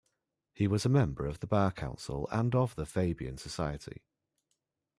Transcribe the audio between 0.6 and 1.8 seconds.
was a member of the Bar